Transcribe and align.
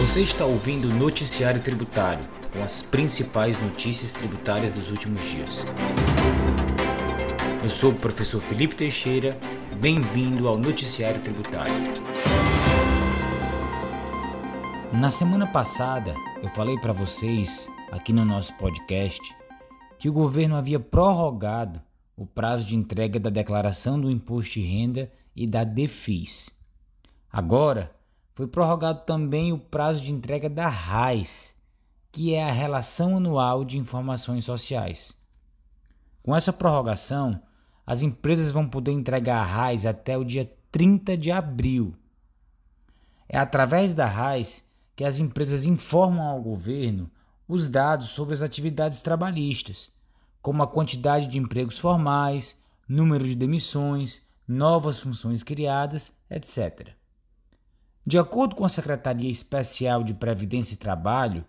Você 0.00 0.22
está 0.22 0.46
ouvindo 0.46 0.88
o 0.88 0.94
Noticiário 0.94 1.60
Tributário, 1.60 2.26
com 2.50 2.62
as 2.64 2.80
principais 2.80 3.60
notícias 3.60 4.14
tributárias 4.14 4.72
dos 4.72 4.90
últimos 4.90 5.20
dias. 5.28 5.62
Eu 7.62 7.70
sou 7.70 7.90
o 7.90 7.94
professor 7.94 8.40
Felipe 8.40 8.74
Teixeira, 8.74 9.38
bem-vindo 9.78 10.48
ao 10.48 10.56
Noticiário 10.56 11.20
Tributário. 11.20 11.74
Na 14.90 15.10
semana 15.10 15.46
passada, 15.46 16.14
eu 16.42 16.48
falei 16.48 16.78
para 16.78 16.94
vocês, 16.94 17.68
aqui 17.92 18.10
no 18.10 18.24
nosso 18.24 18.54
podcast, 18.54 19.36
que 19.98 20.08
o 20.08 20.14
governo 20.14 20.56
havia 20.56 20.80
prorrogado 20.80 21.78
o 22.16 22.24
prazo 22.24 22.64
de 22.64 22.74
entrega 22.74 23.20
da 23.20 23.28
declaração 23.28 24.00
do 24.00 24.10
imposto 24.10 24.54
de 24.54 24.62
renda 24.62 25.12
e 25.36 25.46
da 25.46 25.62
DEFIS. 25.62 26.50
Agora, 27.30 27.99
foi 28.40 28.46
prorrogado 28.46 29.02
também 29.04 29.52
o 29.52 29.58
prazo 29.58 30.02
de 30.02 30.10
entrega 30.10 30.48
da 30.48 30.66
RAIS, 30.66 31.54
que 32.10 32.32
é 32.32 32.48
a 32.48 32.50
Relação 32.50 33.18
Anual 33.18 33.66
de 33.66 33.76
Informações 33.76 34.46
Sociais. 34.46 35.14
Com 36.22 36.34
essa 36.34 36.50
prorrogação, 36.50 37.38
as 37.86 38.00
empresas 38.00 38.50
vão 38.50 38.66
poder 38.66 38.92
entregar 38.92 39.42
a 39.42 39.44
RAIS 39.44 39.84
até 39.84 40.16
o 40.16 40.24
dia 40.24 40.50
30 40.72 41.18
de 41.18 41.30
abril. 41.30 41.94
É 43.28 43.36
através 43.36 43.92
da 43.92 44.06
RAIS 44.06 44.64
que 44.96 45.04
as 45.04 45.18
empresas 45.18 45.66
informam 45.66 46.26
ao 46.26 46.40
governo 46.40 47.10
os 47.46 47.68
dados 47.68 48.08
sobre 48.08 48.32
as 48.32 48.40
atividades 48.40 49.02
trabalhistas, 49.02 49.90
como 50.40 50.62
a 50.62 50.66
quantidade 50.66 51.26
de 51.26 51.36
empregos 51.36 51.78
formais, 51.78 52.58
número 52.88 53.26
de 53.26 53.34
demissões, 53.34 54.22
novas 54.48 54.98
funções 54.98 55.42
criadas, 55.42 56.14
etc. 56.30 56.98
De 58.06 58.18
acordo 58.18 58.56
com 58.56 58.64
a 58.64 58.68
Secretaria 58.68 59.30
Especial 59.30 60.02
de 60.02 60.14
Previdência 60.14 60.74
e 60.74 60.78
Trabalho, 60.78 61.44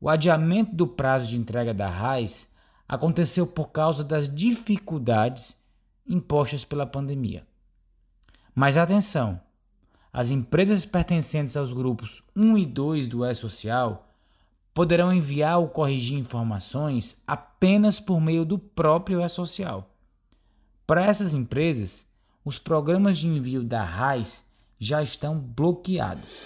o 0.00 0.08
adiamento 0.08 0.74
do 0.74 0.86
prazo 0.86 1.28
de 1.28 1.36
entrega 1.36 1.74
da 1.74 1.88
RAIS 1.88 2.48
aconteceu 2.88 3.46
por 3.46 3.68
causa 3.68 4.02
das 4.02 4.32
dificuldades 4.32 5.60
impostas 6.06 6.64
pela 6.64 6.86
pandemia. 6.86 7.46
Mas 8.54 8.76
atenção! 8.76 9.40
As 10.12 10.30
empresas 10.30 10.84
pertencentes 10.84 11.56
aos 11.56 11.72
grupos 11.72 12.22
1 12.34 12.58
e 12.58 12.66
2 12.66 13.08
do 13.08 13.24
E-Social 13.24 14.08
poderão 14.74 15.12
enviar 15.12 15.58
ou 15.58 15.68
corrigir 15.68 16.18
informações 16.18 17.22
apenas 17.26 18.00
por 18.00 18.20
meio 18.20 18.44
do 18.44 18.58
próprio 18.58 19.20
E-Social. 19.22 19.88
Para 20.86 21.04
essas 21.04 21.34
empresas, 21.34 22.08
os 22.44 22.58
programas 22.58 23.18
de 23.18 23.28
envio 23.28 23.62
da 23.62 23.82
RAIS 23.82 24.44
já 24.80 25.02
estão 25.02 25.38
bloqueados. 25.38 26.38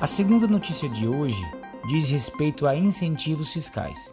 A 0.00 0.06
segunda 0.08 0.48
notícia 0.48 0.88
de 0.88 1.06
hoje 1.06 1.40
diz 1.88 2.10
respeito 2.10 2.66
a 2.66 2.74
incentivos 2.74 3.52
fiscais. 3.52 4.12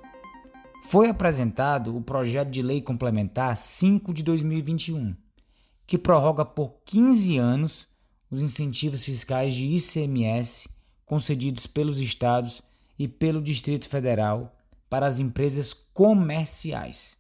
Foi 0.84 1.10
apresentado 1.10 1.98
o 1.98 2.02
projeto 2.02 2.50
de 2.50 2.62
lei 2.62 2.82
complementar 2.82 3.58
5 3.58 4.14
de 4.14 4.22
2021, 4.22 5.16
que 5.88 5.98
prorroga 5.98 6.46
por 6.46 6.76
15 6.86 7.38
anos 7.38 7.88
os 8.30 8.42
incentivos 8.42 9.04
fiscais 9.04 9.56
de 9.56 9.66
ICMS 9.66 10.70
concedidos 11.04 11.66
pelos 11.66 11.98
estados 12.00 12.62
e 13.00 13.08
pelo 13.08 13.42
Distrito 13.42 13.90
Federal 13.90 14.52
para 14.88 15.08
as 15.08 15.20
empresas 15.20 15.74
comerciais. 15.74 17.18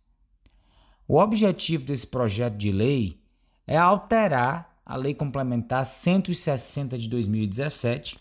O 1.08 1.18
objetivo 1.20 1.86
desse 1.86 2.06
projeto 2.06 2.58
de 2.58 2.72
lei 2.72 3.27
é 3.68 3.76
alterar 3.76 4.82
a 4.86 4.96
Lei 4.96 5.14
Complementar 5.14 5.86
160 5.86 6.98
de 6.98 7.10
2017, 7.10 8.18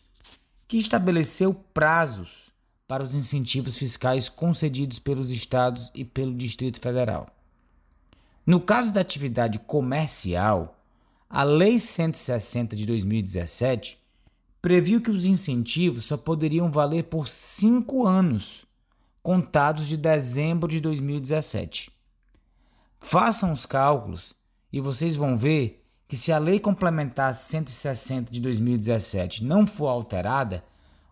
que 0.67 0.77
estabeleceu 0.77 1.55
prazos 1.73 2.51
para 2.89 3.05
os 3.05 3.15
incentivos 3.15 3.77
fiscais 3.77 4.29
concedidos 4.29 4.99
pelos 4.99 5.31
estados 5.31 5.93
e 5.95 6.05
pelo 6.05 6.35
Distrito 6.35 6.81
Federal. 6.81 7.29
No 8.45 8.61
caso 8.61 8.93
da 8.93 9.01
atividade 9.01 9.61
comercial, 9.61 10.77
a 11.31 11.45
Lei 11.45 11.79
160 11.79 12.75
de 12.75 12.85
2017 12.85 13.99
previu 14.61 15.01
que 15.01 15.11
os 15.11 15.25
incentivos 15.25 16.07
só 16.07 16.17
poderiam 16.17 16.71
valer 16.71 17.05
por 17.05 17.29
cinco 17.29 18.05
anos, 18.05 18.65
contados 19.23 19.87
de 19.87 19.97
dezembro 19.97 20.69
de 20.69 20.81
2017. 20.81 21.93
Façam 23.01 23.53
os 23.53 23.65
cálculos 23.67 24.35
e 24.77 24.81
vocês 24.81 25.17
vão 25.17 25.39
ver 25.39 25.83
que 26.07 26.19
se 26.19 26.31
a 26.31 26.37
Lei 26.39 26.61
Complementar 26.61 27.35
160 27.35 28.31
de 28.31 28.43
2017 28.43 29.43
não 29.43 29.67
for 29.67 29.87
alterada, 29.87 30.63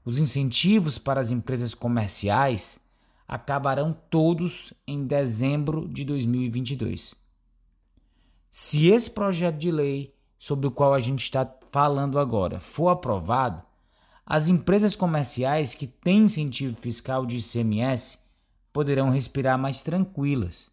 os 0.04 0.18
incentivos 0.18 0.98
para 0.98 1.18
as 1.18 1.30
empresas 1.30 1.72
comerciais 1.72 2.78
acabarão 3.26 3.96
todos 4.10 4.74
em 4.86 5.06
dezembro 5.06 5.88
de 5.88 6.04
2022. 6.04 7.14
Se 8.50 8.88
esse 8.88 9.10
projeto 9.10 9.56
de 9.56 9.70
lei 9.70 10.14
sobre 10.38 10.66
o 10.66 10.70
qual 10.70 10.92
a 10.92 11.00
gente 11.00 11.22
está 11.22 11.50
falando 11.72 12.18
agora 12.18 12.60
for 12.60 12.90
aprovado, 12.90 13.62
as 14.26 14.48
empresas 14.48 14.94
comerciais 14.94 15.74
que 15.74 15.86
têm 15.86 16.24
incentivo 16.24 16.76
fiscal 16.76 17.24
de 17.24 17.38
ICMS 17.38 18.18
poderão 18.74 19.08
respirar 19.08 19.56
mais 19.56 19.82
tranquilas, 19.82 20.68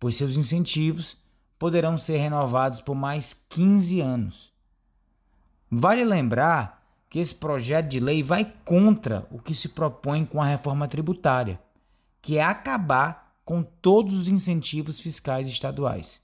pois 0.00 0.16
seus 0.16 0.36
incentivos 0.36 1.24
poderão 1.58 1.96
ser 1.96 2.18
renovados 2.18 2.80
por 2.80 2.94
mais 2.94 3.32
15 3.32 4.00
anos. 4.00 4.52
Vale 5.70 6.04
lembrar 6.04 6.84
que 7.08 7.18
esse 7.18 7.34
projeto 7.34 7.88
de 7.88 8.00
lei 8.00 8.22
vai 8.22 8.44
contra 8.64 9.26
o 9.30 9.38
que 9.38 9.54
se 9.54 9.70
propõe 9.70 10.24
com 10.24 10.40
a 10.42 10.46
reforma 10.46 10.86
tributária, 10.86 11.60
que 12.20 12.38
é 12.38 12.42
acabar 12.42 13.34
com 13.44 13.62
todos 13.62 14.14
os 14.14 14.28
incentivos 14.28 15.00
fiscais 15.00 15.46
estaduais. 15.46 16.22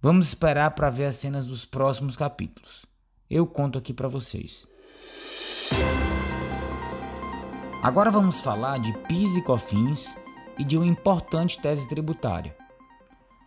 Vamos 0.00 0.28
esperar 0.28 0.70
para 0.70 0.88
ver 0.88 1.06
as 1.06 1.16
cenas 1.16 1.46
dos 1.46 1.64
próximos 1.64 2.16
capítulos. 2.16 2.86
Eu 3.28 3.46
conto 3.46 3.78
aqui 3.78 3.92
para 3.92 4.08
vocês. 4.08 4.66
Agora 7.82 8.10
vamos 8.10 8.40
falar 8.40 8.78
de 8.78 8.92
PIS 9.08 9.36
e 9.36 9.42
COFINS 9.42 10.16
e 10.58 10.64
de 10.64 10.76
uma 10.76 10.86
importante 10.86 11.60
tese 11.60 11.88
tributária. 11.88 12.55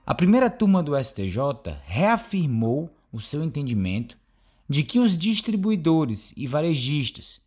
A 0.09 0.14
primeira 0.16 0.50
turma 0.50 0.81
do 0.81 0.97
STJ 0.97 1.38
reafirmou 1.84 2.90
o 3.14 3.22
seu 3.22 3.44
entendimento 3.44 4.18
de 4.68 4.81
que 4.81 4.97
os 4.97 5.16
distribuidores 5.16 6.34
e 6.36 6.47
varejistas 6.47 7.40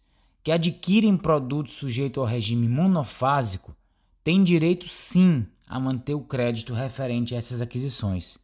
que 0.44 0.52
adquirem 0.52 1.16
produtos 1.16 1.74
sujeitos 1.74 2.20
ao 2.20 2.24
regime 2.24 2.68
monofásico 2.68 3.76
têm 4.22 4.44
direito 4.44 4.88
sim 4.88 5.44
a 5.66 5.80
manter 5.80 6.14
o 6.14 6.20
crédito 6.20 6.72
referente 6.72 7.34
a 7.34 7.38
essas 7.38 7.60
aquisições. 7.60 8.38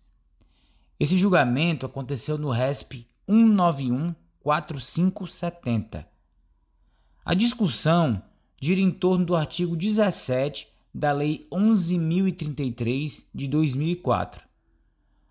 Esse 0.98 1.16
julgamento 1.16 1.86
aconteceu 1.86 2.36
no 2.36 2.50
RESP 2.50 3.06
1914570. 3.28 6.04
A 7.24 7.34
discussão 7.34 8.20
gira 8.60 8.80
em 8.80 8.90
torno 8.90 9.24
do 9.24 9.36
artigo 9.36 9.76
17 9.76 10.76
da 10.98 11.12
Lei 11.12 11.46
11.033 11.52 13.26
de 13.32 13.46
2004. 13.46 14.44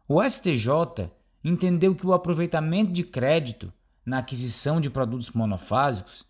O 0.07 0.23
STJ 0.23 1.11
entendeu 1.43 1.93
que 1.93 2.07
o 2.07 2.13
aproveitamento 2.13 2.93
de 2.93 3.03
crédito 3.03 3.71
na 4.05 4.19
aquisição 4.19 4.79
de 4.79 4.89
produtos 4.89 5.31
monofásicos 5.31 6.23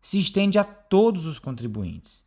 se 0.00 0.18
estende 0.18 0.58
a 0.58 0.64
todos 0.64 1.26
os 1.26 1.38
contribuintes. 1.38 2.24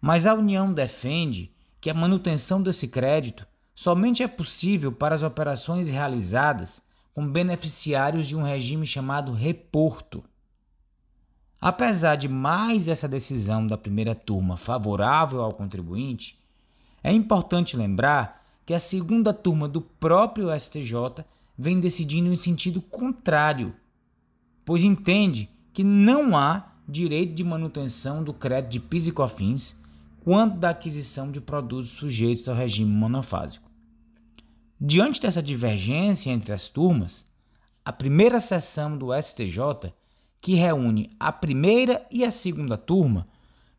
Mas 0.00 0.26
a 0.26 0.34
União 0.34 0.72
defende 0.72 1.54
que 1.80 1.88
a 1.88 1.94
manutenção 1.94 2.60
desse 2.60 2.88
crédito 2.88 3.46
somente 3.72 4.24
é 4.24 4.28
possível 4.28 4.90
para 4.90 5.14
as 5.14 5.22
operações 5.22 5.88
realizadas 5.88 6.82
com 7.14 7.30
beneficiários 7.30 8.26
de 8.26 8.36
um 8.36 8.42
regime 8.42 8.84
chamado 8.84 9.32
reporto. 9.32 10.24
Apesar 11.60 12.16
de 12.16 12.26
mais 12.26 12.88
essa 12.88 13.06
decisão 13.06 13.66
da 13.66 13.76
primeira 13.76 14.14
turma 14.14 14.56
favorável 14.56 15.42
ao 15.42 15.52
contribuinte, 15.52 16.38
é 17.02 17.12
importante 17.12 17.76
lembrar 17.76 18.42
que 18.64 18.72
a 18.72 18.78
segunda 18.78 19.32
turma 19.34 19.68
do 19.68 19.80
próprio 19.80 20.48
STJ 20.58 21.24
vem 21.58 21.78
decidindo 21.78 22.32
em 22.32 22.36
sentido 22.36 22.80
contrário, 22.80 23.74
pois 24.64 24.84
entende 24.84 25.50
que 25.72 25.84
não 25.84 26.36
há 26.36 26.72
direito 26.88 27.34
de 27.34 27.44
manutenção 27.44 28.24
do 28.24 28.32
crédito 28.32 28.72
de 28.72 28.80
PIS 28.80 29.08
e 29.08 29.12
COFINS 29.12 29.76
quanto 30.24 30.56
da 30.56 30.70
aquisição 30.70 31.30
de 31.30 31.40
produtos 31.40 31.90
sujeitos 31.90 32.48
ao 32.48 32.54
regime 32.54 32.90
monofásico. 32.90 33.70
Diante 34.80 35.20
dessa 35.20 35.42
divergência 35.42 36.30
entre 36.30 36.52
as 36.52 36.70
turmas, 36.70 37.26
a 37.84 37.92
primeira 37.92 38.40
sessão 38.40 38.96
do 38.96 39.08
STJ 39.14 39.92
que 40.40 40.54
reúne 40.54 41.14
a 41.20 41.30
primeira 41.30 42.06
e 42.10 42.24
a 42.24 42.30
segunda 42.30 42.76
turma, 42.76 43.28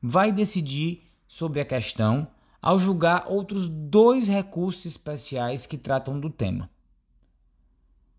vai 0.01 0.31
decidir 0.31 1.11
sobre 1.27 1.59
a 1.59 1.65
questão 1.65 2.27
ao 2.61 2.77
julgar 2.77 3.25
outros 3.27 3.67
dois 3.67 4.27
recursos 4.27 4.85
especiais 4.85 5.65
que 5.65 5.77
tratam 5.77 6.19
do 6.19 6.29
tema. 6.29 6.69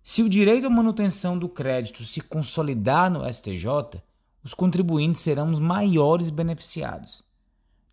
Se 0.03 0.23
o 0.23 0.29
direito 0.29 0.67
à 0.67 0.71
manutenção 0.71 1.39
do 1.39 1.49
crédito 1.49 2.05
se 2.05 2.21
consolidar 2.21 3.09
no 3.09 3.25
STJ, 3.33 4.03
os 4.43 4.53
contribuintes 4.53 5.23
serão 5.23 5.51
os 5.51 5.61
maiores 5.61 6.29
beneficiados. 6.29 7.23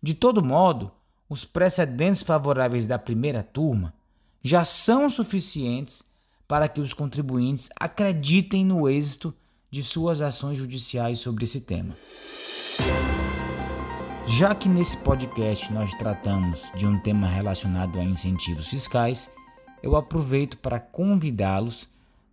De 0.02 0.14
todo 0.14 0.42
modo, 0.42 0.90
os 1.28 1.44
precedentes 1.44 2.24
favoráveis 2.24 2.88
da 2.88 2.98
primeira 2.98 3.44
turma 3.44 3.94
já 4.42 4.64
são 4.64 5.08
suficientes 5.08 6.04
para 6.48 6.68
que 6.68 6.80
os 6.80 6.92
contribuintes 6.92 7.68
acreditem 7.78 8.64
no 8.64 8.88
êxito 8.88 9.32
de 9.70 9.82
suas 9.82 10.20
ações 10.20 10.58
judiciais 10.58 11.20
sobre 11.20 11.44
esse 11.44 11.60
tema. 11.60 11.96
Já 14.26 14.54
que 14.54 14.68
nesse 14.68 14.96
podcast 14.96 15.72
nós 15.72 15.92
tratamos 15.94 16.70
de 16.74 16.86
um 16.86 16.98
tema 17.00 17.26
relacionado 17.26 17.98
a 17.98 18.04
incentivos 18.04 18.68
fiscais, 18.68 19.30
eu 19.82 19.96
aproveito 19.96 20.58
para 20.58 20.78
convidá-los 20.78 21.88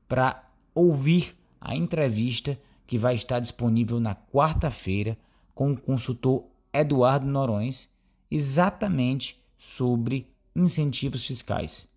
para 0.08 0.44
ouvir 0.74 1.36
a 1.60 1.76
entrevista 1.76 2.58
que 2.86 2.98
vai 2.98 3.16
estar 3.16 3.40
disponível 3.40 4.00
na 4.00 4.16
quarta-feira 4.16 5.18
com 5.54 5.72
o 5.72 5.78
consultor 5.78 6.46
Eduardo 6.72 7.26
Norões, 7.26 7.90
exatamente 8.30 9.42
sobre 9.58 10.32
incentivos 10.56 11.26
fiscais. 11.26 11.88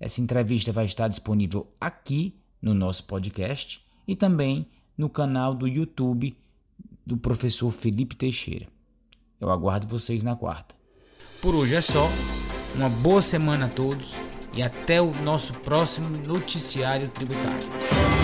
Essa 0.00 0.20
entrevista 0.20 0.72
vai 0.72 0.84
estar 0.84 1.08
disponível 1.08 1.66
aqui 1.80 2.34
no 2.62 2.72
nosso 2.72 3.04
podcast 3.04 3.84
e 4.06 4.14
também 4.14 4.66
no 4.98 5.08
canal 5.08 5.54
do 5.54 5.68
YouTube 5.68 6.36
do 7.06 7.16
professor 7.16 7.70
Felipe 7.70 8.16
Teixeira. 8.16 8.66
Eu 9.40 9.50
aguardo 9.50 9.86
vocês 9.86 10.24
na 10.24 10.34
quarta. 10.34 10.74
Por 11.40 11.54
hoje 11.54 11.76
é 11.76 11.80
só. 11.80 12.08
Uma 12.74 12.90
boa 12.90 13.22
semana 13.22 13.66
a 13.66 13.68
todos 13.68 14.16
e 14.52 14.60
até 14.60 15.00
o 15.00 15.10
nosso 15.22 15.54
próximo 15.60 16.08
noticiário 16.26 17.08
tributário. 17.08 18.17